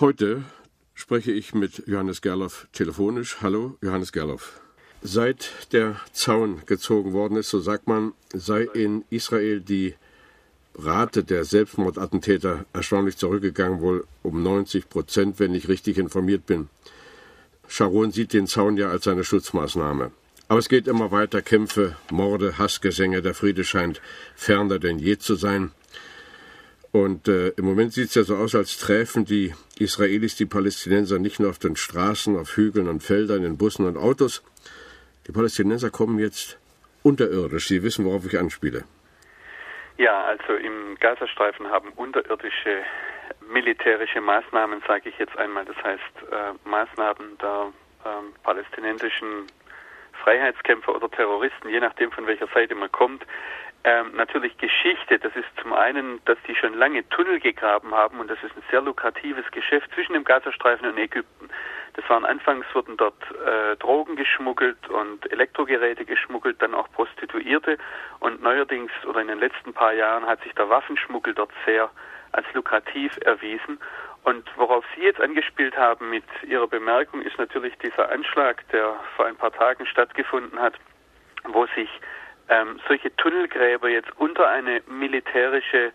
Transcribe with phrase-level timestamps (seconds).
[0.00, 0.44] Heute
[0.94, 3.42] spreche ich mit Johannes Gerloff telefonisch.
[3.42, 4.58] Hallo, Johannes Gerloff.
[5.02, 9.94] Seit der Zaun gezogen worden ist, so sagt man, sei in Israel die
[10.74, 16.70] Rate der Selbstmordattentäter erstaunlich zurückgegangen, wohl um 90 Prozent, wenn ich richtig informiert bin.
[17.68, 20.12] Sharon sieht den Zaun ja als eine Schutzmaßnahme.
[20.48, 24.00] Aber es geht immer weiter, Kämpfe, Morde, Hassgesänge, der Friede scheint
[24.34, 25.72] ferner denn je zu sein.
[26.92, 31.18] Und äh, im Moment sieht es ja so aus, als träfen die Israelis die Palästinenser
[31.18, 34.42] nicht nur auf den Straßen, auf Hügeln und Feldern, in Bussen und Autos.
[35.28, 36.58] Die Palästinenser kommen jetzt
[37.02, 37.68] unterirdisch.
[37.68, 38.84] Sie wissen, worauf ich anspiele.
[39.98, 42.82] Ja, also im Gazastreifen haben unterirdische
[43.52, 47.72] militärische Maßnahmen, sage ich jetzt einmal, das heißt äh, Maßnahmen der
[48.04, 48.08] äh,
[48.42, 49.46] palästinensischen
[50.22, 53.24] Freiheitskämpfer oder Terroristen, je nachdem von welcher Seite man kommt,
[53.84, 55.18] ähm, natürlich Geschichte.
[55.18, 58.62] Das ist zum einen, dass die schon lange Tunnel gegraben haben und das ist ein
[58.70, 61.48] sehr lukratives Geschäft zwischen dem Gazastreifen und Ägypten.
[61.94, 67.78] Das waren anfangs wurden dort äh, Drogen geschmuggelt und Elektrogeräte geschmuggelt, dann auch Prostituierte
[68.20, 71.90] und neuerdings oder in den letzten paar Jahren hat sich der Waffenschmuggel dort sehr
[72.32, 73.80] als lukrativ erwiesen.
[74.24, 79.26] Und worauf Sie jetzt angespielt haben mit Ihrer Bemerkung, ist natürlich dieser Anschlag, der vor
[79.26, 80.74] ein paar Tagen stattgefunden hat,
[81.48, 81.88] wo sich
[82.48, 85.92] ähm, solche Tunnelgräber jetzt unter eine militärische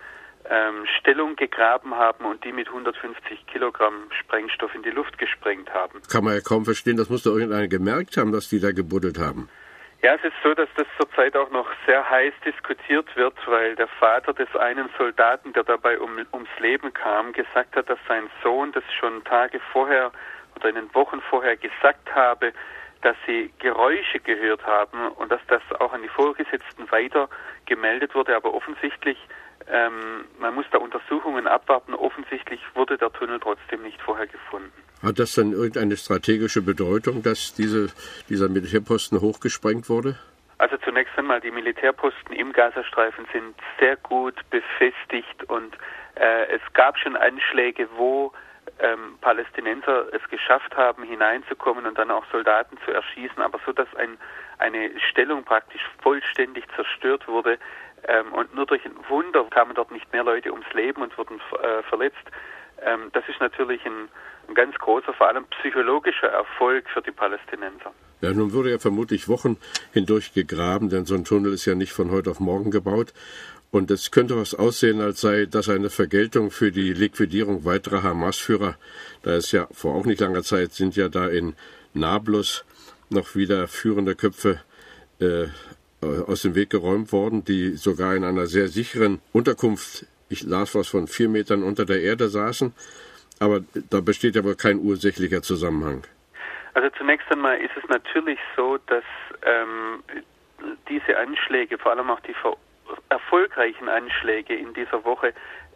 [0.49, 6.01] ähm, Stellung gegraben haben und die mit 150 Kilogramm Sprengstoff in die Luft gesprengt haben.
[6.11, 9.19] Kann man ja kaum verstehen, das muss doch irgendeiner gemerkt haben, dass die da gebuddelt
[9.19, 9.49] haben.
[10.01, 13.87] Ja, es ist so, dass das zurzeit auch noch sehr heiß diskutiert wird, weil der
[13.87, 18.71] Vater des einen Soldaten, der dabei um, ums Leben kam, gesagt hat, dass sein Sohn
[18.71, 20.11] das schon Tage vorher
[20.55, 22.53] oder in den Wochen vorher gesagt habe,
[23.01, 27.29] dass sie Geräusche gehört haben und dass das auch an die Vorgesetzten weiter
[27.65, 28.35] gemeldet wurde.
[28.35, 29.17] Aber offensichtlich,
[29.67, 34.84] ähm, man muss da Untersuchungen abwarten, offensichtlich wurde der Tunnel trotzdem nicht vorher gefunden.
[35.03, 37.89] Hat das dann irgendeine strategische Bedeutung, dass diese,
[38.29, 40.17] dieser Militärposten hochgesprengt wurde?
[40.57, 45.75] Also zunächst einmal, die Militärposten im Gazastreifen sind sehr gut befestigt und
[46.15, 48.31] äh, es gab schon Anschläge, wo
[48.79, 53.93] ähm, Palästinenser es geschafft haben, hineinzukommen und dann auch Soldaten zu erschießen, aber so, dass
[53.95, 54.17] ein,
[54.57, 57.57] eine Stellung praktisch vollständig zerstört wurde
[58.07, 61.39] ähm, und nur durch ein Wunder kamen dort nicht mehr Leute ums Leben und wurden
[61.61, 62.25] äh, verletzt.
[62.81, 64.09] Ähm, das ist natürlich ein,
[64.47, 67.91] ein ganz großer, vor allem psychologischer Erfolg für die Palästinenser.
[68.21, 69.57] Ja, nun wurde ja vermutlich Wochen
[69.93, 73.13] hindurch gegraben, denn so ein Tunnel ist ja nicht von heute auf morgen gebaut.
[73.71, 78.77] Und es könnte was aussehen, als sei das eine Vergeltung für die Liquidierung weiterer Hamas-Führer.
[79.23, 81.55] Da ist ja vor auch nicht langer Zeit sind ja da in
[81.93, 82.63] Nablus
[83.09, 84.61] noch wieder führende Köpfe
[85.19, 85.47] äh,
[86.01, 90.87] aus dem Weg geräumt worden, die sogar in einer sehr sicheren Unterkunft, ich las was
[90.87, 92.73] von vier Metern unter der Erde saßen.
[93.39, 96.03] Aber da besteht ja wohl kein ursächlicher Zusammenhang.
[96.73, 99.03] Also zunächst einmal ist es natürlich so, dass
[99.43, 100.03] ähm,
[100.89, 102.57] diese Anschläge, vor allem auch die Ver
[103.09, 105.33] erfolgreichen Anschläge in dieser Woche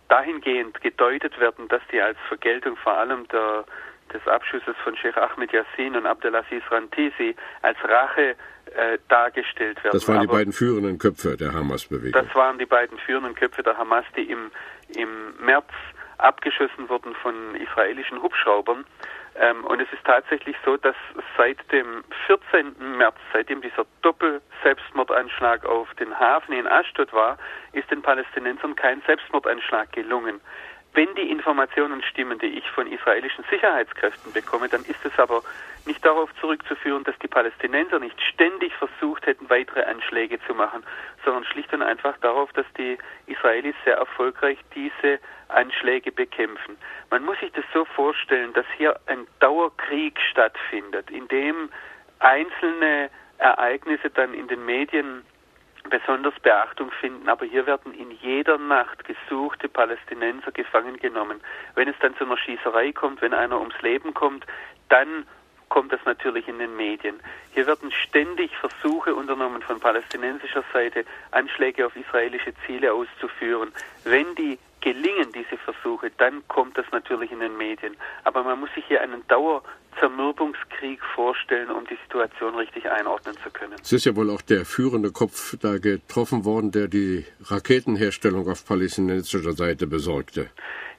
[0.09, 3.65] dahingehend gedeutet werden, dass die als Vergeltung vor allem der,
[4.13, 8.35] des Abschusses von Sheikh Ahmed Yassin und Abdelaziz Rantisi als Rache
[8.75, 9.93] äh, dargestellt werden.
[9.93, 12.11] Das waren Aber die beiden führenden Köpfe der Hamas-Bewegung.
[12.11, 14.51] Das waren die beiden führenden Köpfe der Hamas, die im,
[14.95, 15.69] im März
[16.19, 18.85] abgeschossen wurden von israelischen Hubschraubern.
[19.35, 20.95] Ähm, und es ist tatsächlich so, dass
[21.37, 22.75] seit dem 14.
[22.97, 27.37] März, seitdem dieser Doppel-Selbstmordanschlag auf den Hafen in Ashdod war,
[27.71, 30.41] ist den Palästinensern kein Selbstmordanschlag gelungen.
[30.93, 35.43] Wenn die Informationen stimmen, die ich von israelischen Sicherheitskräften bekomme, dann ist es aber
[35.85, 40.83] nicht darauf zurückzuführen, dass die Palästinenser nicht ständig versucht hätten, weitere Anschläge zu machen,
[41.23, 42.97] sondern schlicht und einfach darauf, dass die
[43.27, 46.77] Israelis sehr erfolgreich diese Anschläge bekämpfen.
[47.09, 51.69] Man muss sich das so vorstellen, dass hier ein Dauerkrieg stattfindet, in dem
[52.19, 55.25] einzelne Ereignisse dann in den Medien
[55.89, 61.41] besonders Beachtung finden, aber hier werden in jeder Nacht gesuchte Palästinenser gefangen genommen.
[61.75, 64.45] Wenn es dann zu einer Schießerei kommt, wenn einer ums Leben kommt,
[64.89, 65.25] dann
[65.69, 67.19] kommt das natürlich in den Medien.
[67.53, 73.71] Hier werden ständig Versuche unternommen von palästinensischer Seite, Anschläge auf israelische Ziele auszuführen.
[74.03, 77.95] Wenn die gelingen diese Versuche, dann kommt das natürlich in den Medien.
[78.23, 83.75] Aber man muss sich hier einen Dauerzermürbungskrieg vorstellen, um die Situation richtig einordnen zu können.
[83.81, 88.65] Es ist ja wohl auch der führende Kopf da getroffen worden, der die Raketenherstellung auf
[88.65, 90.49] palästinensischer Seite besorgte.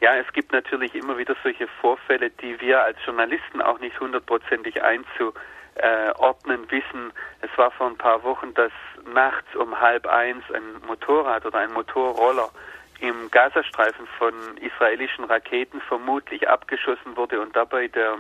[0.01, 4.83] Ja, es gibt natürlich immer wieder solche Vorfälle, die wir als Journalisten auch nicht hundertprozentig
[4.83, 7.13] einzuordnen wissen.
[7.43, 8.73] Es war vor ein paar Wochen, dass
[9.13, 12.49] nachts um halb eins ein Motorrad oder ein Motorroller
[13.01, 18.19] im Gazastreifen von israelischen Raketen vermutlich abgeschossen wurde und dabei der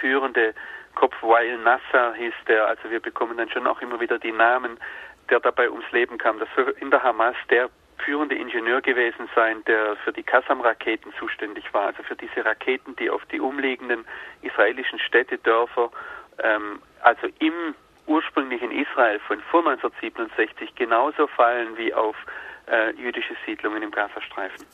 [0.00, 0.54] führende
[0.94, 4.78] Kopf Wael Nasser hieß der, also wir bekommen dann schon auch immer wieder die Namen,
[5.30, 6.38] der dabei ums Leben kam.
[6.38, 7.70] Das soll in der Hamas der
[8.04, 13.10] führende Ingenieur gewesen sein, der für die Qassam-Raketen zuständig war, also für diese Raketen, die
[13.10, 14.04] auf die umliegenden
[14.42, 15.90] israelischen Städte, Dörfer,
[16.42, 17.74] ähm, also im
[18.06, 22.16] ursprünglichen Israel von vor 1967 genauso fallen wie auf
[22.70, 24.64] äh, jüdische Siedlungen im Gazastreifen.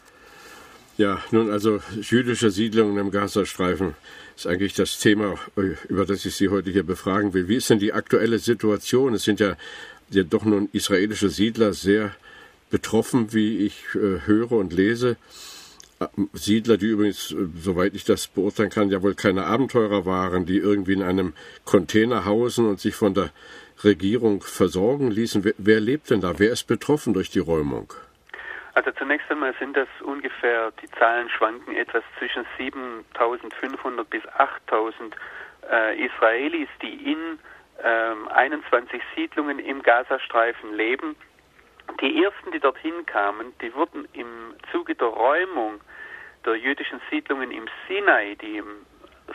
[0.99, 3.95] Ja, nun also jüdische Siedlungen im Gazastreifen
[4.35, 5.35] ist eigentlich das Thema,
[5.89, 7.49] über das ich Sie heute hier befragen will.
[7.49, 9.15] Wie ist denn die aktuelle Situation?
[9.15, 9.57] Es sind ja,
[10.11, 12.15] ja doch nun israelische Siedler sehr
[12.71, 15.17] betroffen, wie ich äh, höre und lese.
[16.01, 20.47] Äh, Siedler, die übrigens, äh, soweit ich das beurteilen kann, ja wohl keine Abenteurer waren,
[20.47, 21.33] die irgendwie in einem
[21.65, 23.31] Container hausen und sich von der
[23.85, 25.45] Regierung versorgen ließen.
[25.45, 26.39] Wer, wer lebt denn da?
[26.39, 27.93] Wer ist betroffen durch die Räumung?
[28.75, 35.13] Also zunächst einmal sind das ungefähr, die Zahlen schwanken etwas zwischen 7.500 bis 8.000
[35.71, 37.39] äh, Israelis, die in
[37.83, 41.17] ähm, 21 Siedlungen im Gazastreifen leben.
[42.01, 45.81] Die ersten, die dorthin kamen, die wurden im Zuge der Räumung
[46.45, 48.67] der jüdischen Siedlungen im Sinai, die im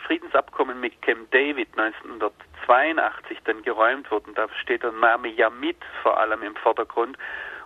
[0.06, 6.42] Friedensabkommen mit Camp David 1982 dann geräumt wurden, da steht der Name Yamit vor allem
[6.42, 7.16] im Vordergrund,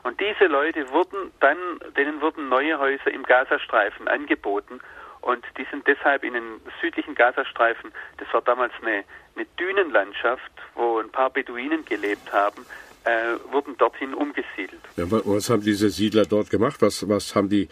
[0.06, 1.58] und diese Leute wurden dann,
[1.96, 4.78] denen wurden neue Häuser im Gazastreifen angeboten
[5.20, 9.02] und die sind deshalb in den südlichen Gazastreifen, das war damals eine,
[9.34, 12.64] eine Dünenlandschaft, wo ein paar Beduinen gelebt haben,
[13.02, 14.82] äh, wurden dorthin umgesiedelt.
[14.96, 16.76] Ja, was haben diese Siedler dort gemacht?
[16.82, 17.68] Was, was, haben die,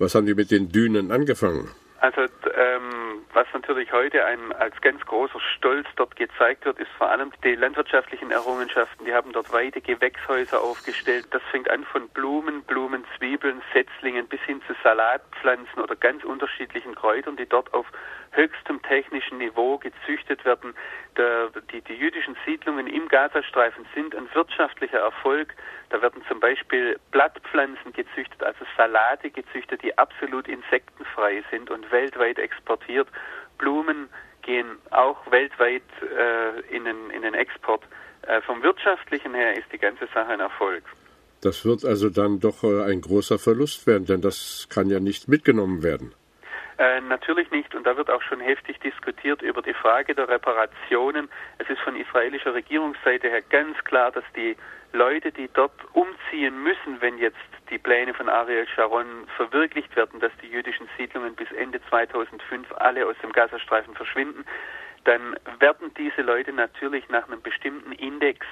[0.00, 1.70] was haben die mit den Dünen angefangen?
[2.00, 2.97] Also ähm,
[3.38, 7.54] was natürlich heute ein, als ganz großer Stolz dort gezeigt wird, ist vor allem die
[7.54, 9.04] landwirtschaftlichen Errungenschaften.
[9.04, 11.28] Die haben dort weite Gewächshäuser aufgestellt.
[11.30, 16.96] Das fängt an von Blumen, Blumen, Zwiebeln, Setzlingen bis hin zu Salatpflanzen oder ganz unterschiedlichen
[16.96, 17.86] Kräutern, die dort auf
[18.32, 20.74] höchstem technischen Niveau gezüchtet werden.
[21.16, 25.54] Der, die, die jüdischen Siedlungen im Gazastreifen sind ein wirtschaftlicher Erfolg.
[25.90, 32.38] Da werden zum Beispiel Blattpflanzen gezüchtet, also Salate gezüchtet, die absolut insektenfrei sind und weltweit
[32.38, 33.08] exportiert.
[33.58, 34.08] Blumen
[34.42, 37.82] gehen auch weltweit äh, in, den, in den Export.
[38.22, 40.84] Äh, vom wirtschaftlichen her ist die ganze Sache ein Erfolg.
[41.40, 45.28] Das wird also dann doch äh, ein großer Verlust werden, denn das kann ja nicht
[45.28, 46.12] mitgenommen werden.
[46.78, 47.74] Äh, natürlich nicht.
[47.74, 51.28] Und da wird auch schon heftig diskutiert über die Frage der Reparationen.
[51.58, 54.56] Es ist von israelischer Regierungsseite her ganz klar, dass die
[54.92, 57.36] Leute, die dort umziehen müssen, wenn jetzt
[57.68, 63.06] die Pläne von Ariel Sharon verwirklicht werden, dass die jüdischen Siedlungen bis Ende 2005 alle
[63.06, 64.44] aus dem Gazastreifen verschwinden,
[65.04, 68.46] dann werden diese Leute natürlich nach einem bestimmten Index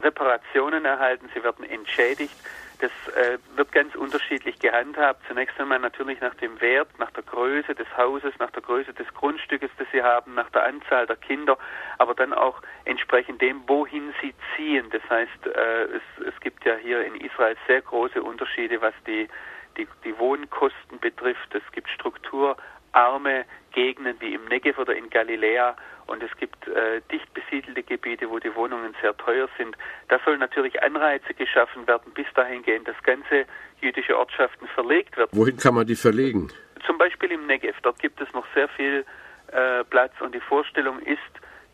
[0.00, 2.34] Reparationen erhalten, sie werden entschädigt.
[2.80, 5.22] Das äh, wird ganz unterschiedlich gehandhabt.
[5.28, 9.06] Zunächst einmal natürlich nach dem Wert, nach der Größe des Hauses, nach der Größe des
[9.12, 11.58] Grundstückes, das sie haben, nach der Anzahl der Kinder,
[11.98, 14.86] aber dann auch entsprechend dem, wohin sie ziehen.
[14.90, 19.28] Das heißt, äh, es, es gibt ja hier in Israel sehr große Unterschiede, was die,
[19.76, 21.54] die, die Wohnkosten betrifft.
[21.54, 27.32] Es gibt strukturarme Gegenden wie im Negev oder in Galiläa und es gibt äh, dicht
[27.34, 29.76] besiedelte Gebiete, wo die Wohnungen sehr teuer sind.
[30.08, 33.46] Da sollen natürlich Anreize geschaffen werden, bis dahin gehen, dass ganze
[33.80, 35.30] jüdische Ortschaften verlegt werden.
[35.32, 36.50] Wohin kann man die verlegen?
[36.86, 37.78] Zum Beispiel im Negev.
[37.82, 39.04] Dort gibt es noch sehr viel
[39.52, 41.18] äh, Platz und die Vorstellung ist,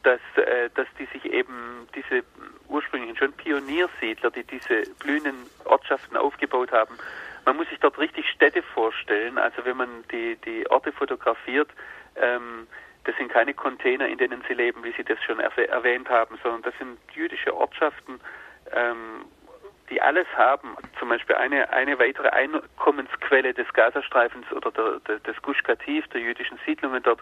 [0.02, 2.22] dass, äh, dass die sich eben diese
[2.68, 5.34] ursprünglichen schon Pioniersiedler, die diese blühenden
[5.64, 6.96] Ortschaften aufgebaut haben,
[7.46, 9.38] man muss sich dort richtig Städte vorstellen.
[9.38, 11.70] Also wenn man die, die Orte fotografiert,
[12.16, 12.66] ähm,
[13.04, 16.62] das sind keine Container, in denen sie leben, wie Sie das schon erwähnt haben, sondern
[16.62, 18.20] das sind jüdische Ortschaften,
[18.72, 19.24] ähm,
[19.88, 20.76] die alles haben.
[20.98, 26.20] Zum Beispiel eine, eine weitere Einkommensquelle des Gazastreifens oder der, der, des Gush Katif, der
[26.20, 27.20] jüdischen Siedlungen dort,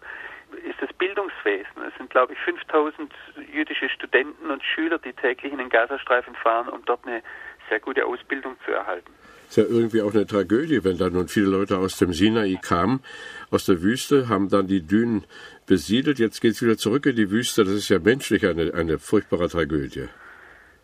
[0.67, 1.83] ist das Bildungswesen.
[1.87, 3.13] Es sind, glaube ich, 5000
[3.53, 7.23] jüdische Studenten und Schüler, die täglich in den Gazastreifen fahren, um dort eine
[7.69, 9.13] sehr gute Ausbildung zu erhalten.
[9.55, 13.05] Ist ja irgendwie auch eine Tragödie, wenn da nun viele Leute aus dem Sinai kamen,
[13.53, 15.25] aus der Wüste, haben dann die Dünen
[15.69, 17.63] besiedelt, jetzt geht es wieder zurück in die Wüste.
[17.63, 20.09] Das ist ja menschlich eine, eine furchtbare Tragödie.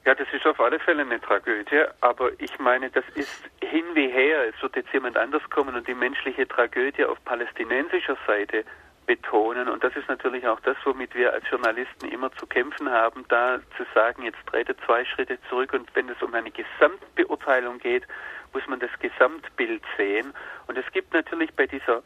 [0.06, 4.06] Ja, das ist auf alle Fälle eine Tragödie, aber ich meine, das ist hin wie
[4.06, 4.44] her.
[4.48, 8.62] Es wird jetzt jemand anders kommen und die menschliche Tragödie auf palästinensischer Seite
[9.04, 9.68] betonen.
[9.68, 13.58] Und das ist natürlich auch das, womit wir als Journalisten immer zu kämpfen haben, da
[13.76, 18.04] zu sagen, jetzt trete zwei Schritte zurück und wenn es um eine Gesamtbeurteilung geht,
[18.52, 20.34] muss man das Gesamtbild sehen.
[20.66, 22.02] Und es gibt natürlich bei dieser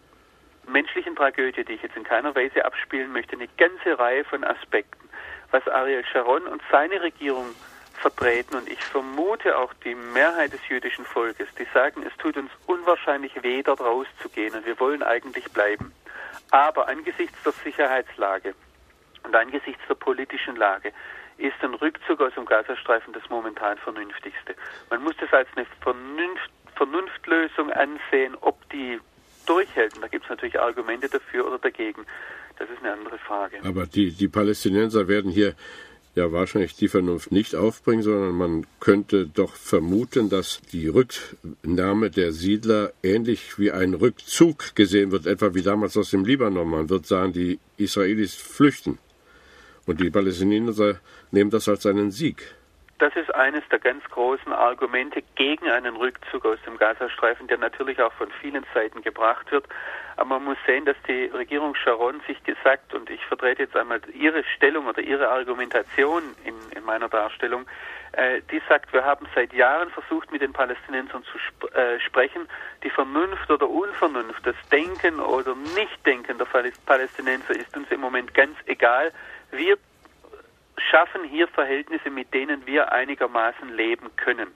[0.67, 5.09] menschlichen Tragödie, die ich jetzt in keiner Weise abspielen möchte, eine ganze Reihe von Aspekten.
[5.51, 7.47] Was Ariel Sharon und seine Regierung
[7.95, 12.51] vertreten und ich vermute auch die Mehrheit des jüdischen Volkes, die sagen, es tut uns
[12.67, 15.93] unwahrscheinlich weh, dort rauszugehen und wir wollen eigentlich bleiben.
[16.51, 18.55] Aber angesichts der Sicherheitslage
[19.25, 20.93] und angesichts der politischen Lage
[21.38, 24.54] ist ein Rückzug aus dem Gazastreifen das momentan vernünftigste.
[24.90, 29.00] Man muss das als eine Vernunft, Vernunftlösung ansehen, ob die
[29.47, 29.95] durchhält.
[29.97, 32.04] Und da gibt es natürlich Argumente dafür oder dagegen.
[32.59, 33.59] Das ist eine andere Frage.
[33.64, 35.54] Aber die, die Palästinenser werden hier
[36.14, 42.31] ja wahrscheinlich die Vernunft nicht aufbringen, sondern man könnte doch vermuten, dass die Rücknahme der
[42.31, 46.71] Siedler ähnlich wie ein Rückzug gesehen wird, etwa wie damals aus dem Libanon.
[46.71, 48.99] Man wird sagen, die Israelis flüchten
[49.87, 51.00] und die Palästinenser
[51.31, 52.55] nehmen das als einen Sieg.
[52.99, 58.00] Das ist eines der ganz großen Argumente gegen einen Rückzug aus dem Gazastreifen, der natürlich
[58.00, 59.67] auch von vielen Seiten gebracht wird.
[60.17, 64.00] Aber man muss sehen, dass die Regierung Sharon sich gesagt, und ich vertrete jetzt einmal
[64.14, 67.67] ihre Stellung oder ihre Argumentation in, in meiner Darstellung,
[68.12, 72.49] äh, die sagt, wir haben seit Jahren versucht, mit den Palästinensern zu sp äh, sprechen.
[72.85, 78.57] Die Vernunft oder Unvernunft, das Denken oder Nichtdenken der Palästinenser ist uns im Moment ganz
[78.67, 79.11] egal.
[79.57, 79.77] Wir
[80.91, 84.49] schaffen hier Verhältnisse, mit denen wir einigermaßen leben können.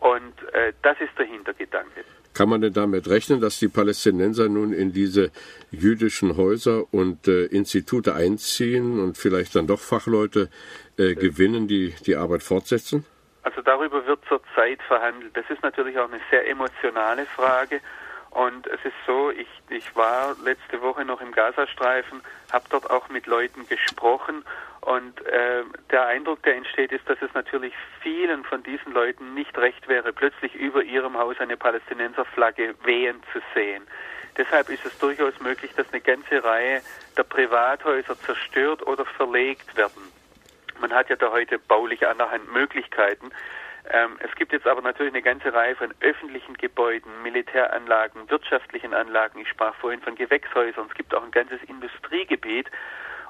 [0.00, 2.04] Und äh, das ist der Hintergedanke.
[2.34, 5.30] Kann man denn damit rechnen, dass die Palästinenser nun in diese
[5.70, 10.50] jüdischen Häuser und äh, Institute einziehen und vielleicht dann doch Fachleute
[10.98, 13.06] äh, gewinnen, die die Arbeit fortsetzen?
[13.44, 15.36] Also darüber wird zurzeit verhandelt.
[15.36, 17.80] Das ist natürlich auch eine sehr emotionale Frage.
[18.34, 22.20] Und es ist so, ich, ich war letzte Woche noch im Gazastreifen,
[22.52, 24.44] habe dort auch mit Leuten gesprochen
[24.80, 27.72] und äh, der Eindruck, der entsteht, ist, dass es natürlich
[28.02, 33.40] vielen von diesen Leuten nicht recht wäre, plötzlich über ihrem Haus eine Palästinenserflagge wehen zu
[33.54, 33.86] sehen.
[34.36, 36.82] Deshalb ist es durchaus möglich, dass eine ganze Reihe
[37.16, 40.02] der Privathäuser zerstört oder verlegt werden.
[40.80, 43.30] Man hat ja da heute baulich allerhand Möglichkeiten.
[43.90, 49.40] Ähm, es gibt jetzt aber natürlich eine ganze Reihe von öffentlichen Gebäuden, Militäranlagen, wirtschaftlichen Anlagen.
[49.40, 50.86] Ich sprach vorhin von Gewächshäusern.
[50.88, 52.70] Es gibt auch ein ganzes Industriegebiet.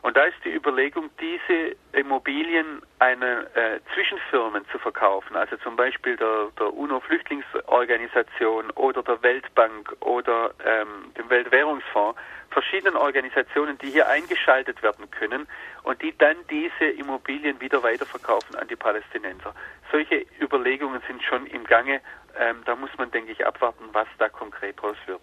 [0.04, 6.14] Und da ist die Überlegung, diese Immobilien eine äh, Zwischenfirmen zu verkaufen, also zum Beispiel
[6.18, 12.20] der, der UNO-Flüchtlingsorganisation oder der Weltbank oder ähm, dem Weltwährungsfonds,
[12.50, 15.48] verschiedenen Organisationen, die hier eingeschaltet werden können
[15.84, 19.54] und die dann diese Immobilien wieder weiterverkaufen an die Palästinenser.
[19.90, 22.02] Solche Überlegungen sind schon im Gange.
[22.38, 25.22] Ähm, da muss man, denke ich, abwarten, was da konkret draus wird.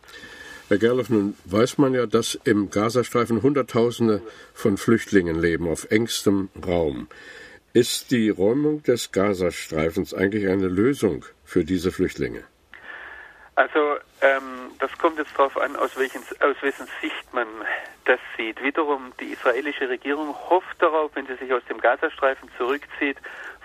[0.72, 4.22] Herr Gerloff, nun weiß man ja, dass im Gazastreifen Hunderttausende
[4.54, 7.10] von Flüchtlingen leben, auf engstem Raum.
[7.74, 12.46] Ist die Räumung des Gazastreifens eigentlich eine Lösung für diese Flüchtlinge?
[13.56, 17.48] Also ähm, das kommt jetzt darauf an, aus, welchen, aus wessen Sicht man
[18.06, 18.64] das sieht.
[18.64, 23.18] Wiederum, die israelische Regierung hofft darauf, wenn sie sich aus dem Gazastreifen zurückzieht,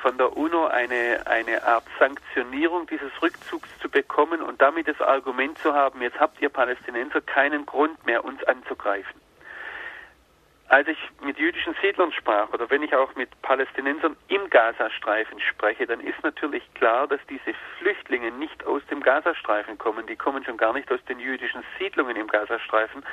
[0.06, 5.58] von der UNO eine, eine Art Sanktionierung dieses Rückzugs zu bekommen und damit das Argument
[5.58, 9.20] zu haben, jetzt habt ihr Palästinenser keinen Grund mehr, uns anzugreifen.
[10.68, 15.88] Als ich mit jüdischen Siedlern sprach oder wenn ich auch mit Palästinensern im Gazastreifen spreche,
[15.88, 20.06] dann ist natürlich klar, dass diese Flüchtlinge nicht aus dem Gazastreifen kommen.
[20.06, 23.04] Die kommen schon gar nicht aus den jüdischen Siedlungen im Gazastreifen,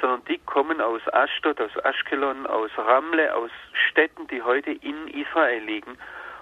[0.00, 3.50] sondern die kommen aus Ashdod, aus Ashkelon, aus Ramle, aus
[3.90, 5.98] Städten, die heute in Israel liegen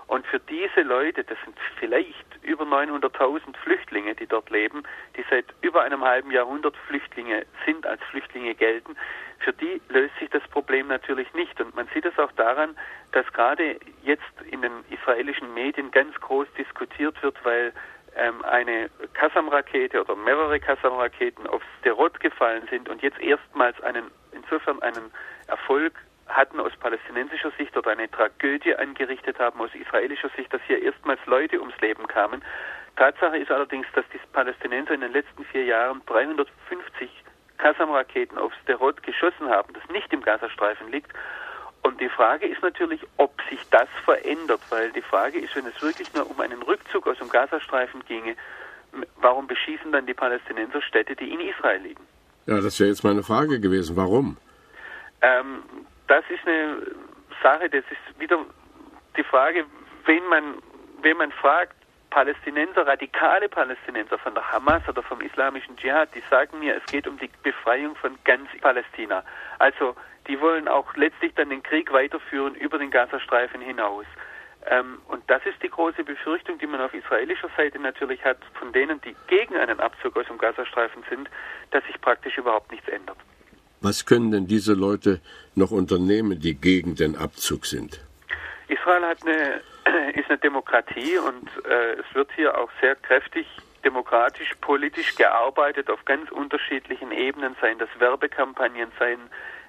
[0.08, 4.84] und für diese Leute, das sind vielleicht über 900.000 Flüchtlinge, die dort leben,
[5.16, 8.96] die seit über einem halben Jahrhundert Flüchtlinge sind, als Flüchtlinge gelten,
[9.40, 11.60] für die löst sich das Problem natürlich nicht.
[11.60, 12.76] Und man sieht es auch daran,
[13.12, 17.72] dass gerade jetzt in den israelischen Medien ganz groß diskutiert wird, weil
[18.16, 24.80] ähm, eine Kassam-Rakete oder mehrere Kassam-Raketen auf Sterot gefallen sind und jetzt erstmals einen, insofern
[24.82, 25.10] einen
[25.48, 25.94] Erfolg
[26.28, 31.20] hatten aus palästinensischer Sicht oder eine Tragödie angerichtet haben aus israelischer Sicht, dass hier erstmals
[31.26, 32.42] Leute ums Leben kamen.
[32.96, 37.10] Tatsache ist allerdings, dass die Palästinenser in den letzten vier Jahren 350
[37.58, 41.12] Qassam-Raketen auf Sterot geschossen haben, das nicht im Gazastreifen liegt.
[41.82, 45.80] Und die Frage ist natürlich, ob sich das verändert, weil die Frage ist, wenn es
[45.80, 48.34] wirklich nur um einen Rückzug aus dem Gazastreifen ginge,
[49.20, 52.02] warum beschießen dann die Palästinenser Städte, die in Israel liegen?
[52.46, 53.96] Ja, das wäre jetzt meine Frage gewesen.
[53.96, 54.36] Warum?
[55.22, 55.62] Ähm,
[56.08, 56.82] das ist eine
[57.42, 58.44] Sache, das ist wieder
[59.16, 59.64] die Frage,
[60.04, 60.62] wenn man,
[61.02, 61.74] wenn man fragt,
[62.10, 67.06] Palästinenser, radikale Palästinenser von der Hamas oder vom islamischen Dschihad, die sagen mir, es geht
[67.06, 69.22] um die Befreiung von ganz Palästina.
[69.58, 69.94] Also
[70.26, 74.06] die wollen auch letztlich dann den Krieg weiterführen über den Gazastreifen hinaus.
[74.68, 78.72] Ähm, und das ist die große Befürchtung, die man auf israelischer Seite natürlich hat, von
[78.72, 81.28] denen, die gegen einen Abzug aus dem Gazastreifen sind,
[81.70, 83.18] dass sich praktisch überhaupt nichts ändert.
[83.86, 85.20] Was können denn diese Leute
[85.54, 88.00] noch unternehmen, die gegen den Abzug sind?
[88.66, 89.60] Israel eine
[90.18, 93.46] ist eine Demokratie und äh, es wird hier auch sehr kräftig
[93.84, 99.20] demokratisch, politisch gearbeitet auf ganz unterschiedlichen Ebenen, seien das Werbekampagnen, seien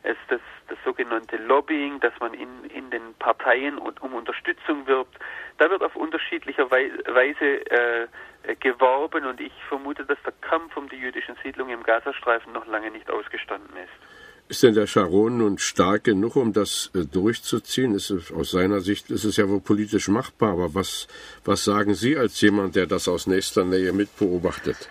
[0.02, 5.16] es das, das sogenannte Lobbying, dass man in, in den Parteien um Unterstützung wirbt.
[5.60, 8.08] Da wird auf unterschiedlicher Weise äh,
[8.56, 12.92] geworben und ich vermute, dass der Kampf um die jüdischen Siedlungen im Gazastreifen noch lange
[12.92, 14.08] nicht ausgestanden ist.
[14.50, 17.94] Ist denn der Sharon nun stark genug, um das äh, durchzuziehen?
[17.94, 21.10] Ist es, aus seiner Sicht ist es ja wohl politisch machbar, aber was,
[21.44, 24.90] was sagen Sie als jemand, der das aus nächster Nähe mitbeobachtet?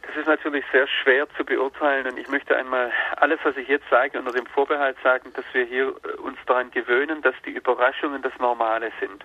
[0.00, 3.84] Das ist natürlich sehr schwer zu beurteilen und ich möchte einmal alles, was ich jetzt
[3.90, 8.22] sage, unter dem Vorbehalt sagen, dass wir hier äh, uns daran gewöhnen, dass die Überraschungen
[8.22, 9.22] das Normale sind.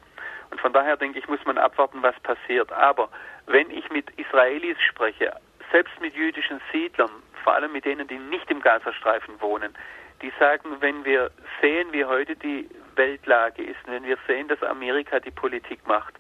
[0.52, 2.72] Und von daher denke ich, muss man abwarten, was passiert.
[2.72, 3.10] Aber
[3.48, 5.34] wenn ich mit Israelis spreche,
[5.72, 7.12] selbst mit jüdischen Siedlern,
[7.44, 9.74] vor allem mit denen, die nicht im Gazastreifen wohnen,
[10.22, 11.32] die sagen, wenn wir
[11.62, 16.14] sehen, wie heute die Weltlage ist, wenn wir sehen, dass Amerika die Politik macht,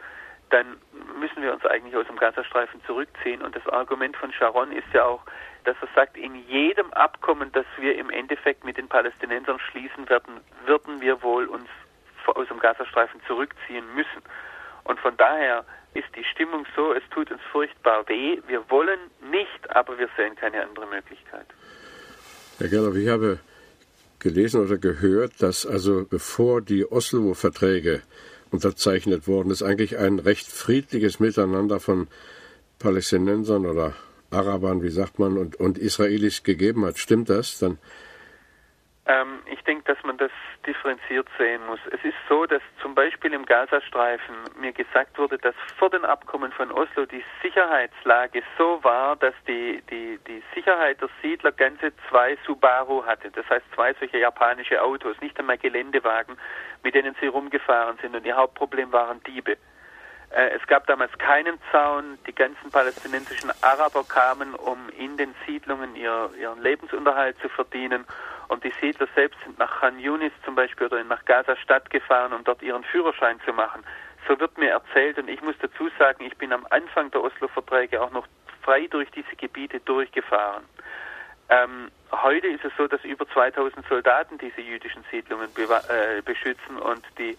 [0.49, 0.77] dann
[1.19, 3.41] müssen wir uns eigentlich aus dem Gazastreifen zurückziehen.
[3.41, 5.23] Und das Argument von Sharon ist ja auch,
[5.63, 10.41] dass er sagt, in jedem Abkommen, das wir im Endeffekt mit den Palästinensern schließen werden,
[10.65, 11.67] würden wir wohl uns
[12.27, 14.21] aus dem Gazastreifen zurückziehen müssen.
[14.83, 18.39] Und von daher ist die Stimmung so, es tut uns furchtbar weh.
[18.47, 18.99] Wir wollen
[19.31, 21.45] nicht, aber wir sehen keine andere Möglichkeit.
[22.57, 23.39] Herr Gerloff, ich habe
[24.19, 28.01] gelesen oder gehört, dass also bevor die Oslo-Verträge
[28.51, 32.07] unterzeichnet wurden, es eigentlich ein recht friedliches Miteinander von
[32.79, 33.93] Palästinensern oder
[34.29, 36.97] Arabern, wie sagt man, und, und Israelis gegeben hat.
[36.97, 37.59] Stimmt das?
[37.59, 37.77] Dann
[39.07, 40.31] ähm, ich denke, dass man das
[40.65, 41.79] differenziert sehen muss.
[41.87, 46.51] Es ist so, dass zum Beispiel im Gazastreifen mir gesagt wurde, dass vor dem Abkommen
[46.51, 52.37] von Oslo die Sicherheitslage so war, dass die, die, die Sicherheit der Siedler ganze zwei
[52.45, 53.31] Subaru hatte.
[53.31, 56.37] Das heißt zwei solche japanische Autos, nicht einmal Geländewagen,
[56.83, 58.15] mit denen sie rumgefahren sind.
[58.15, 59.57] Und ihr Hauptproblem waren Diebe.
[60.29, 62.19] Äh, es gab damals keinen Zaun.
[62.27, 68.05] Die ganzen palästinensischen Araber kamen, um in den Siedlungen ihr, ihren Lebensunterhalt zu verdienen.
[68.51, 72.33] Und die Siedler selbst sind nach Khan Yunis zum Beispiel oder nach Gaza Stadt gefahren,
[72.33, 73.81] um dort ihren Führerschein zu machen.
[74.27, 78.01] So wird mir erzählt und ich muss dazu sagen, ich bin am Anfang der Oslo-Verträge
[78.01, 78.27] auch noch
[78.61, 80.65] frei durch diese Gebiete durchgefahren.
[81.47, 87.05] Ähm, heute ist es so, dass über 2000 Soldaten diese jüdischen Siedlungen äh, beschützen und
[87.17, 87.37] die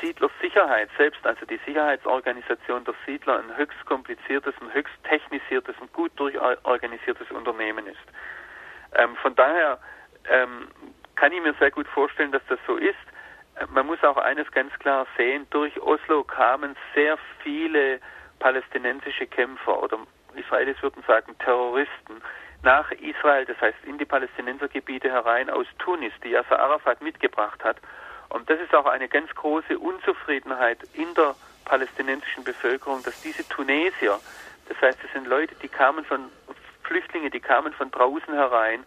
[0.00, 6.12] Siedlersicherheit selbst, also die Sicherheitsorganisation der Siedler, ein höchst kompliziertes, ein höchst technisiertes und gut
[6.16, 8.00] durchorganisiertes Unternehmen ist.
[8.94, 9.78] Ähm, von daher
[10.30, 10.68] ähm,
[11.16, 12.94] kann ich mir sehr gut vorstellen, dass das so ist.
[13.56, 18.00] Äh, man muss auch eines ganz klar sehen, durch Oslo kamen sehr viele
[18.38, 19.98] palästinensische Kämpfer oder
[20.34, 22.20] Israelis würden sagen Terroristen
[22.62, 27.76] nach Israel, das heißt in die Palästinensergebiete herein aus Tunis, die Yasser Arafat mitgebracht hat.
[28.30, 34.18] Und das ist auch eine ganz große Unzufriedenheit in der palästinensischen Bevölkerung, dass diese Tunesier,
[34.68, 36.30] das heißt, es sind Leute, die kamen von
[36.82, 38.84] Flüchtlinge, die kamen von draußen herein,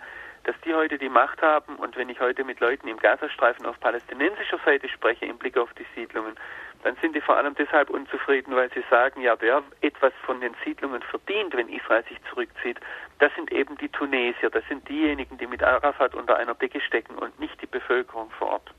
[0.48, 3.78] dass die heute die Macht haben und wenn ich heute mit Leuten im Gazastreifen auf
[3.82, 6.36] palästinensischer Seite spreche im Blick auf die Siedlungen,
[6.84, 10.56] dann sind die vor allem deshalb unzufrieden, weil sie sagen, ja, wer etwas von den
[10.64, 12.80] Siedlungen verdient, wenn Israel sich zurückzieht,
[13.20, 17.16] das sind eben die Tunesier, das sind diejenigen, die mit Arafat unter einer Decke stecken
[17.16, 18.74] und nicht die Bevölkerung vor Ort.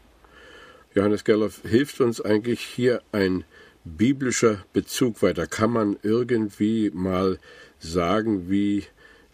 [0.95, 3.45] Johannes Gerloff, hilft uns eigentlich hier ein
[3.85, 5.47] biblischer Bezug weiter?
[5.47, 7.39] Kann man irgendwie mal
[7.79, 8.87] sagen, wie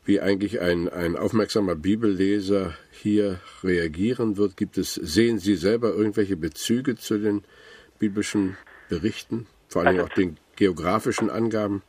[0.04, 4.56] wie eigentlich ein, ein aufmerksamer Bibelleser hier reagieren wird?
[4.56, 7.44] Gibt es, sehen Sie selber irgendwelche Bezüge zu den
[7.98, 8.56] biblischen
[8.88, 11.82] Berichten, vor allem also, auch den geografischen Angaben?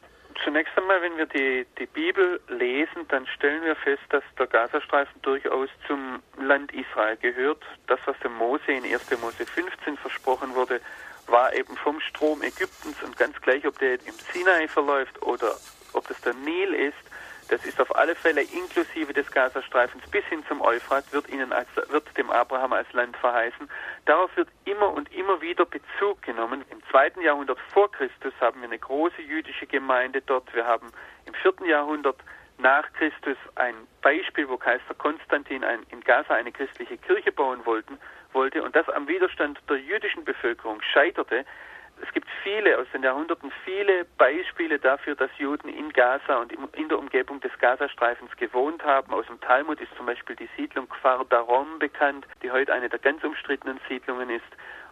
[0.44, 5.22] Zunächst einmal, wenn wir die, die Bibel lesen, dann stellen wir fest, dass der Gazastreifen
[5.22, 7.64] durchaus zum Land Israel gehört.
[7.88, 9.10] Das, was dem Mose in 1.
[9.22, 10.80] Mose 15 versprochen wurde,
[11.28, 15.56] war eben vom Strom Ägyptens und ganz gleich, ob der im Sinai verläuft oder
[15.94, 17.15] ob das der Nil ist,
[17.50, 21.68] das ist auf alle Fälle inklusive des Gazastreifens bis hin zum Euphrat, wird, ihnen als,
[21.90, 23.70] wird dem Abraham als Land verheißen.
[24.06, 26.66] Darauf wird immer und immer wieder Bezug genommen.
[26.70, 30.54] Im zweiten Jahrhundert vor Christus haben wir eine große jüdische Gemeinde dort.
[30.56, 30.92] Wir haben
[31.26, 32.18] im vierten Jahrhundert
[32.58, 38.00] nach Christus ein Beispiel, wo Kaiser Konstantin ein, in Gaza eine christliche Kirche bauen wollten,
[38.34, 41.46] wollte und das am Widerstand der jüdischen Bevölkerung scheiterte.
[42.02, 46.90] Es gibt viele aus den Jahrhunderten, viele Beispiele dafür, dass Juden in Gaza und in
[46.90, 49.14] der Umgebung des Gazastreifens gewohnt haben.
[49.14, 53.00] Aus dem Talmud ist zum Beispiel die Siedlung Kfar Darom bekannt, die heute eine der
[53.00, 54.44] ganz umstrittenen Siedlungen ist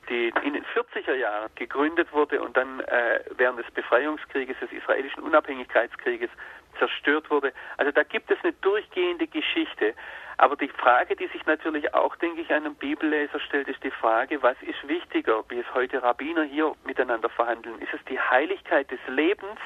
[0.10, 5.24] die in den 40er Jahren gegründet wurde und dann äh, während des Befreiungskrieges, des israelischen
[5.24, 6.30] Unabhängigkeitskrieges
[6.78, 7.54] zerstört wurde.
[7.78, 9.94] Also da gibt es eine durchgehende Geschichte.
[10.38, 14.42] Aber die Frage, die sich natürlich auch, denke ich, einem Bibelleser stellt, ist die Frage,
[14.42, 17.80] was ist wichtiger, wie es heute Rabbiner hier miteinander verhandeln?
[17.82, 19.60] Ist es die Heiligkeit des Lebens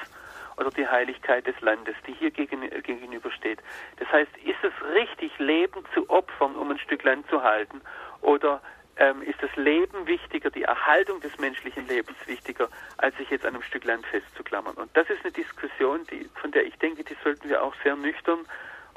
[0.56, 3.60] oder die Heiligkeit des Landes, die hier gegen, gegenübersteht?
[3.98, 7.80] Das heißt, ist es richtig, Leben zu opfern, um ein Stück Land zu halten?
[8.20, 8.60] Oder
[8.98, 13.54] ähm, ist das Leben wichtiger, die Erhaltung des menschlichen Lebens wichtiger, als sich jetzt an
[13.54, 14.74] einem Stück Land festzuklammern.
[14.74, 17.96] Und das ist eine Diskussion, die, von der ich denke, die sollten wir auch sehr
[17.96, 18.40] nüchtern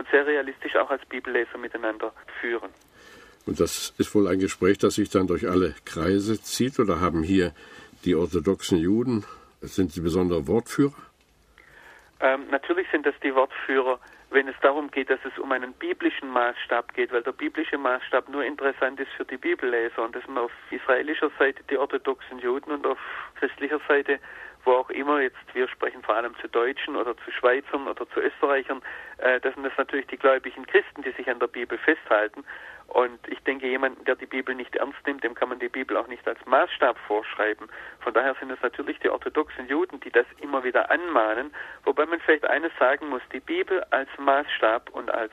[0.02, 2.72] und sehr realistisch auch als Bibelleser miteinander führen.
[3.46, 7.22] Und das ist wohl ein Gespräch, das sich dann durch alle Kreise zieht, oder haben
[7.22, 7.54] hier
[8.04, 9.26] die orthodoxen Juden,
[9.62, 10.94] sind sie besondere Wortführer?
[12.20, 14.00] Ähm, natürlich sind das die Wortführer
[14.32, 18.30] wenn es darum geht, dass es um einen biblischen Maßstab geht, weil der biblische Maßstab
[18.30, 22.72] nur interessant ist für die Bibelleser und das sind auf israelischer Seite die orthodoxen Juden
[22.72, 22.98] und auf
[23.36, 24.20] christlicher Seite,
[24.64, 28.20] wo auch immer jetzt, wir sprechen vor allem zu Deutschen oder zu Schweizern oder zu
[28.20, 28.82] Österreichern,
[29.18, 32.44] äh, das sind das natürlich die gläubigen Christen, die sich an der Bibel festhalten
[32.94, 35.96] und ich denke, jemanden, der die Bibel nicht ernst nimmt, dem kann man die Bibel
[35.96, 37.70] auch nicht als Maßstab vorschreiben.
[38.02, 41.54] Von daher sind es natürlich die orthodoxen Juden, die das immer wieder anmahnen.
[41.86, 45.32] Wobei man vielleicht eines sagen muss, die Bibel als Maßstab und als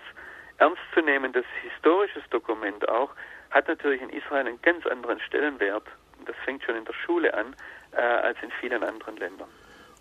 [0.59, 3.11] ernstzunehmendes historisches Dokument auch,
[3.51, 5.88] hat natürlich in Israel einen ganz anderen Stellenwert.
[6.27, 7.57] Das fängt schon in der Schule an,
[7.92, 9.48] äh, als in vielen anderen Ländern.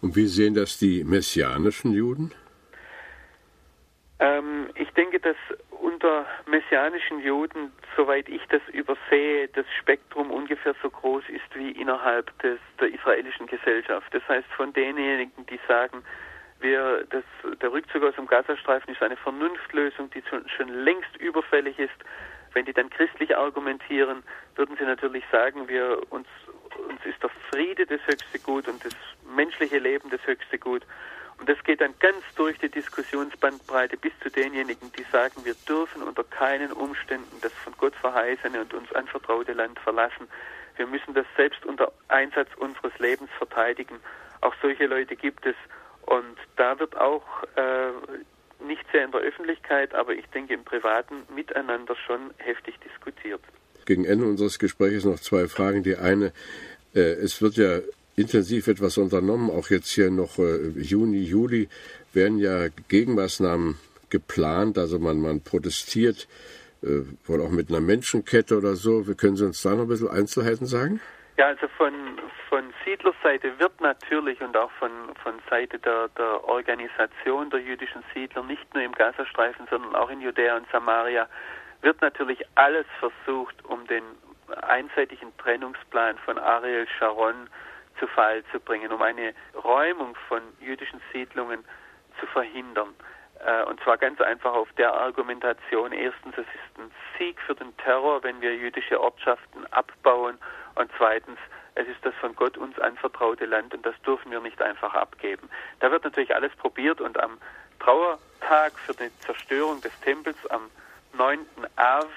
[0.01, 2.31] Und wie sehen das die messianischen Juden?
[4.19, 5.35] Ähm, ich denke, dass
[5.69, 12.37] unter messianischen Juden, soweit ich das übersehe, das Spektrum ungefähr so groß ist wie innerhalb
[12.39, 14.11] des, der israelischen Gesellschaft.
[14.13, 16.03] Das heißt, von denjenigen, die sagen,
[16.59, 17.23] wir, das,
[17.61, 20.23] der Rückzug aus dem Gazastreifen ist eine Vernunftlösung, die
[20.55, 21.93] schon längst überfällig ist.
[22.53, 24.23] Wenn die dann christlich argumentieren,
[24.55, 26.27] würden sie natürlich sagen, wir uns,
[26.75, 28.93] uns ist der Friede das höchste Gut und das
[29.35, 30.83] menschliche Leben das höchste Gut.
[31.39, 36.01] Und das geht dann ganz durch die Diskussionsbandbreite bis zu denjenigen, die sagen, wir dürfen
[36.01, 40.27] unter keinen Umständen das von Gott verheißene und uns anvertraute Land verlassen.
[40.77, 43.99] Wir müssen das selbst unter Einsatz unseres Lebens verteidigen.
[44.41, 45.55] Auch solche Leute gibt es.
[46.05, 47.91] Und da wird auch äh,
[48.63, 53.41] nicht sehr in der Öffentlichkeit, aber ich denke im privaten Miteinander schon heftig diskutiert.
[53.87, 55.81] Gegen Ende unseres Gesprächs noch zwei Fragen.
[55.81, 56.33] Die eine,
[56.93, 57.79] äh, es wird ja
[58.17, 59.49] intensiv etwas unternommen.
[59.49, 61.69] Auch jetzt hier noch äh, Juni, Juli
[62.13, 63.77] werden ja Gegenmaßnahmen
[64.09, 64.77] geplant.
[64.77, 66.27] Also man, man protestiert
[66.83, 69.07] äh, wohl auch mit einer Menschenkette oder so.
[69.07, 70.99] Wir können Sie uns da noch ein bisschen Einzelheiten sagen?
[71.37, 71.93] Ja, also von,
[72.49, 74.91] von Siedlerseite wird natürlich und auch von,
[75.23, 80.19] von Seite der, der Organisation der jüdischen Siedler, nicht nur im Gazastreifen, sondern auch in
[80.19, 81.29] Judäa und Samaria,
[81.81, 84.03] wird natürlich alles versucht, um den
[84.61, 87.49] einseitigen Trennungsplan von Ariel Sharon
[87.99, 91.63] zu Fall zu bringen, um eine Räumung von jüdischen Siedlungen
[92.19, 92.93] zu verhindern.
[93.45, 97.75] Äh, und zwar ganz einfach auf der Argumentation, erstens, es ist ein Sieg für den
[97.77, 100.37] Terror, wenn wir jüdische Ortschaften abbauen.
[100.75, 101.39] Und zweitens,
[101.75, 105.49] es ist das von Gott uns anvertraute Land und das dürfen wir nicht einfach abgeben.
[105.79, 107.37] Da wird natürlich alles probiert und am
[107.79, 110.71] Trauertag für die Zerstörung des Tempels am
[111.17, 111.45] 9.
[111.75, 112.07] Av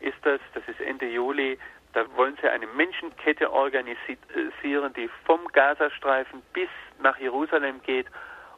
[0.00, 1.58] ist das, das ist Ende Juli,
[1.92, 6.68] da wollen sie eine Menschenkette organisieren, die vom Gazastreifen bis
[7.00, 8.06] nach Jerusalem geht,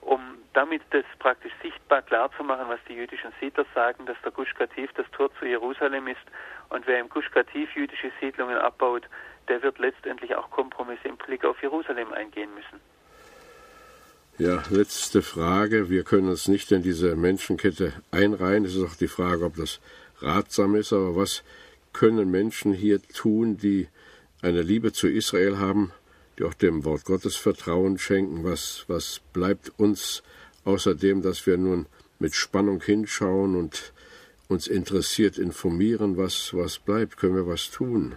[0.00, 0.20] um
[0.52, 4.52] damit das praktisch sichtbar klar zu machen, was die jüdischen Siedler sagen, dass der Gush
[4.58, 6.20] das Tor zu Jerusalem ist
[6.70, 7.30] und wer im Gush
[7.74, 9.06] jüdische Siedlungen abbaut,
[9.48, 12.80] der wird letztendlich auch Kompromisse im Blick auf Jerusalem eingehen müssen.
[14.40, 15.90] Ja, letzte Frage.
[15.90, 18.64] Wir können uns nicht in diese Menschenkette einreihen.
[18.64, 19.82] Es ist auch die Frage, ob das
[20.22, 21.44] ratsam ist, aber was
[21.92, 23.86] können Menschen hier tun, die
[24.40, 25.92] eine Liebe zu Israel haben,
[26.38, 28.42] die auch dem Wort Gottes Vertrauen schenken?
[28.42, 30.22] Was, was bleibt uns
[30.64, 31.84] außerdem, dass wir nun
[32.18, 33.92] mit Spannung hinschauen und
[34.48, 37.18] uns interessiert informieren, was, was bleibt?
[37.18, 38.16] Können wir was tun?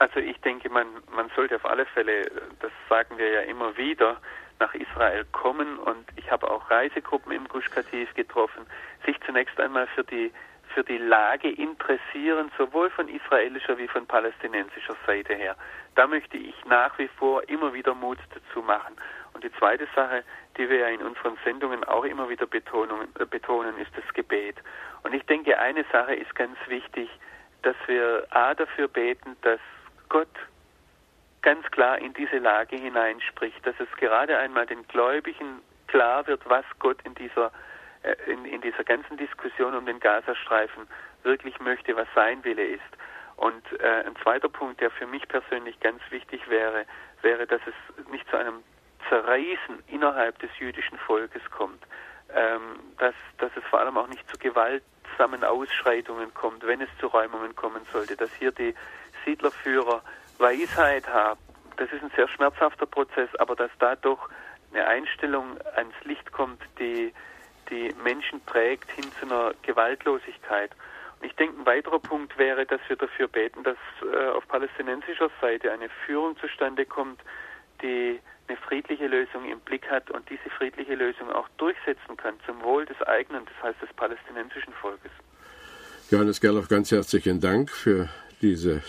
[0.00, 2.22] Also ich denke, man, man sollte auf alle Fälle,
[2.58, 4.20] das sagen wir ja immer wieder,
[4.58, 8.66] nach Israel kommen und ich habe auch Reisegruppen im Gush Katif getroffen,
[9.04, 10.32] sich zunächst einmal für die
[10.74, 15.56] für die Lage interessieren, sowohl von israelischer wie von palästinensischer Seite her.
[15.94, 18.94] Da möchte ich nach wie vor immer wieder Mut dazu machen.
[19.32, 20.22] Und die zweite Sache,
[20.56, 24.56] die wir ja in unseren Sendungen auch immer wieder betonen, äh, betonen ist das Gebet.
[25.02, 27.08] Und ich denke, eine Sache ist ganz wichtig,
[27.62, 29.60] dass wir A dafür beten, dass
[30.08, 30.28] Gott
[31.46, 36.64] ganz klar in diese Lage hineinspricht, dass es gerade einmal den Gläubigen klar wird, was
[36.80, 37.52] Gott in dieser
[38.02, 40.88] äh, in, in dieser ganzen Diskussion um den Gazastreifen
[41.22, 42.82] wirklich möchte, was sein Wille ist.
[43.36, 46.84] Und äh, ein zweiter Punkt, der für mich persönlich ganz wichtig wäre,
[47.22, 48.64] wäre, dass es nicht zu einem
[49.08, 51.86] Zerreißen innerhalb des jüdischen Volkes kommt,
[52.34, 57.06] ähm, dass, dass es vor allem auch nicht zu gewaltsamen Ausschreitungen kommt, wenn es zu
[57.06, 58.74] Räumungen kommen sollte, dass hier die
[59.24, 60.02] Siedlerführer
[60.38, 61.40] Weisheit haben.
[61.76, 64.28] Das ist ein sehr schmerzhafter Prozess, aber dass da doch
[64.72, 67.12] eine Einstellung ans Licht kommt, die
[67.70, 70.70] die Menschen trägt hin zu einer Gewaltlosigkeit.
[71.20, 75.30] Und ich denke, ein weiterer Punkt wäre, dass wir dafür beten, dass äh, auf palästinensischer
[75.40, 77.20] Seite eine Führung zustande kommt,
[77.82, 82.62] die eine friedliche Lösung im Blick hat und diese friedliche Lösung auch durchsetzen kann zum
[82.62, 85.10] Wohl des eigenen, das heißt des palästinensischen Volkes.
[86.10, 88.08] Johannes Gerloff, ganz herzlichen Dank für
[88.42, 88.82] diese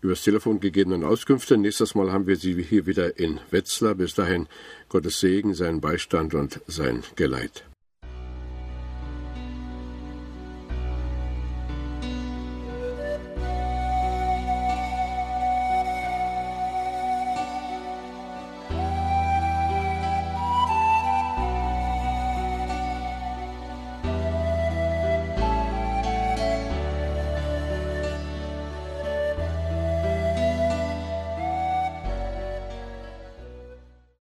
[0.00, 1.56] übers Telefon gegebenen Auskünfte.
[1.56, 3.94] Nächstes Mal haben wir Sie hier wieder in Wetzlar.
[3.94, 4.46] Bis dahin
[4.88, 7.64] Gottes Segen, seinen Beistand und sein Geleit.